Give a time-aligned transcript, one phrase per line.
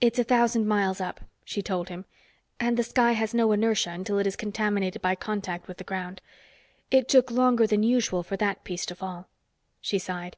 [0.00, 2.04] "It's a thousand miles up," she told him.
[2.60, 6.20] "And sky has no inertia until it is contaminated by contact with the ground.
[6.92, 9.26] It took longer than usual for that piece to fall."
[9.80, 10.36] She sighed.